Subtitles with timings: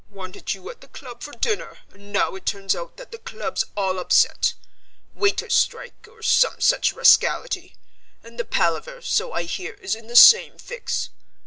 [0.09, 3.65] Wanted you at the club for dinner, and now it turns out that the club's
[3.77, 4.53] all upset
[5.13, 7.75] waiters' strike or some such rascality
[8.23, 11.09] and the Palaver, so I hear, is in the same fix.